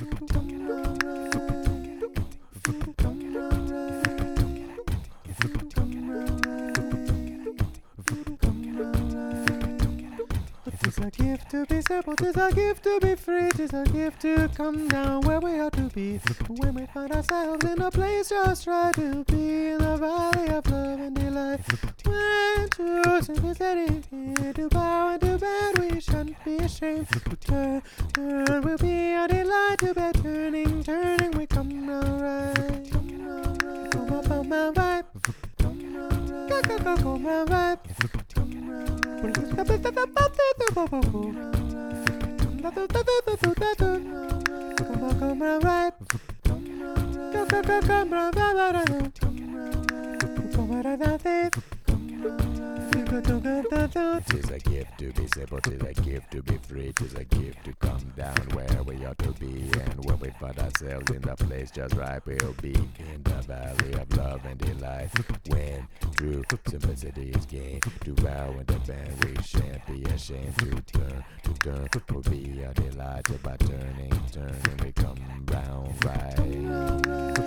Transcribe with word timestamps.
Tis 0.00 0.08
a 10.96 11.10
gift 11.10 11.50
to 11.50 11.66
be 11.66 11.82
simple, 11.82 12.16
tis 12.16 12.34
a 12.36 12.50
gift 12.54 12.84
to 12.84 12.98
be 13.02 13.14
free, 13.14 13.50
tis 13.50 13.74
a 13.74 13.84
gift 13.92 14.22
to 14.22 14.48
come 14.54 14.88
down 14.88 15.20
where 15.20 15.38
we 15.38 15.60
ought 15.60 15.74
to 15.74 15.90
be. 15.94 16.18
When 16.48 16.76
we 16.76 16.86
find 16.86 17.12
ourselves 17.12 17.62
in 17.66 17.82
a 17.82 17.90
place 17.90 18.30
just 18.30 18.66
right 18.66 18.94
to 18.94 19.22
be 19.24 19.66
in 19.66 19.78
the 19.78 19.98
valley 19.98 20.48
of 20.48 20.66
love 20.70 21.00
and 21.00 21.14
delight. 21.14 21.60
When 22.06 22.68
true 22.70 23.20
simplicity 23.20 24.02
to 24.54 24.68
bow 24.70 25.10
and 25.10 25.20
to 25.20 25.36
bend, 25.36 25.78
we 25.78 26.00
shan't 26.00 26.42
be 26.42 26.56
ashamed. 26.56 27.06
Turn, 27.40 27.82
turn 28.14 28.62
we'll 28.62 28.78
be 28.78 29.12
our 29.12 29.28
delight 29.28 29.49
to 29.80 29.94
bed, 29.94 30.14
turning, 30.22 30.84
turning, 30.84 31.30
we 31.30 31.46
come 31.46 31.88
alright. 31.88 32.90
Come 32.90 34.10
vibe. 34.74 35.06
Come 35.58 37.26
alright. 37.26 37.86
Come. 38.34 38.58
Come 44.82 45.36
alright. 45.36 45.88
Come. 45.88 46.10
Come. 51.86 52.99
Tis 53.22 54.50
a 54.50 54.58
gift 54.58 54.98
to 54.98 55.12
be 55.12 55.26
simple, 55.34 55.60
tis 55.60 55.82
a 55.82 55.92
gift 55.92 56.30
to 56.30 56.42
be 56.42 56.56
free, 56.66 56.92
tis 56.96 57.14
a 57.14 57.24
gift 57.24 57.64
to 57.64 57.72
come 57.74 58.12
down 58.16 58.34
where 58.54 58.82
we 58.84 59.04
ought 59.04 59.18
to 59.18 59.32
be. 59.32 59.70
And 59.78 60.04
when 60.06 60.18
we 60.20 60.30
find 60.40 60.58
ourselves 60.58 61.10
in 61.10 61.20
the 61.20 61.36
place 61.36 61.70
just 61.70 61.94
right, 61.96 62.24
we'll 62.24 62.54
be 62.62 62.72
in 62.72 63.22
the 63.22 63.42
valley 63.42 63.92
of 63.92 64.16
love 64.16 64.40
and 64.46 64.58
delight. 64.58 65.10
When 65.48 65.86
true 66.16 66.42
simplicity 66.66 67.30
is 67.30 67.44
gained, 67.44 67.82
to 68.04 68.14
bow 68.14 68.54
and 68.58 68.68
to 68.68 68.78
bend, 68.80 69.24
we 69.24 69.42
shan't 69.42 69.86
be 69.86 70.02
ashamed 70.10 70.56
to 70.58 70.80
turn, 70.98 71.24
to 71.44 71.54
turn. 71.54 71.88
Will 72.10 72.22
be 72.22 72.62
a 72.62 72.72
delight 72.72 73.26
by 73.42 73.56
turning, 73.56 74.12
turning, 74.32 74.76
we 74.82 74.92
come 74.92 75.44
round 75.52 76.04
right. 76.04 77.39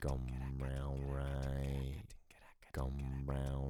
Come 0.00 0.26
round 0.60 1.12
right. 1.12 2.02
Come 2.72 3.02
round 3.26 3.65